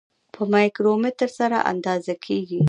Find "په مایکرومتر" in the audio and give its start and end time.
0.33-1.29